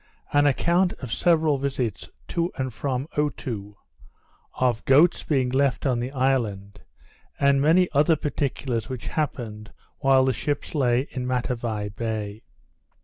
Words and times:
_An 0.33 0.49
Account 0.49 0.93
of 0.93 1.13
several 1.13 1.59
Visits 1.59 2.09
to 2.29 2.51
and 2.57 2.73
from 2.73 3.07
Otoo; 3.17 3.75
of 4.55 4.83
Goats 4.85 5.21
being 5.21 5.49
left 5.51 5.85
on 5.85 5.99
the 5.99 6.09
Island; 6.09 6.81
and 7.39 7.61
many 7.61 7.87
other 7.93 8.15
Particulars 8.15 8.89
which 8.89 9.09
happened 9.09 9.71
while 9.99 10.25
the 10.25 10.33
Ships 10.33 10.73
lay 10.73 11.01
in 11.11 11.27
Matavai 11.27 11.89
Bay. 11.89 12.41